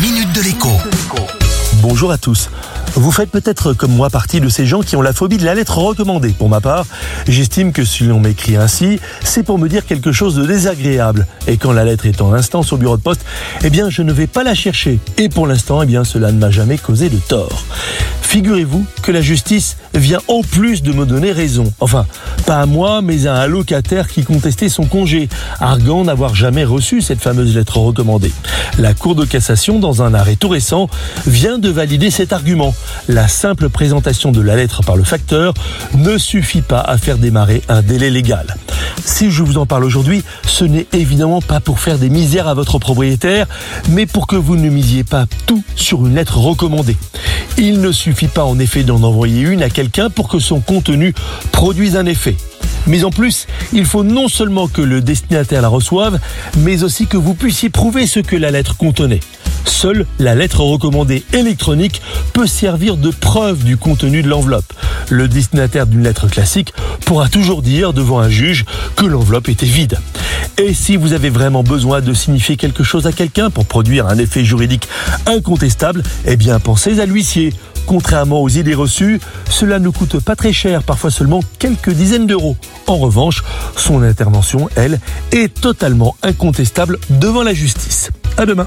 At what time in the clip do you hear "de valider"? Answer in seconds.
31.58-32.10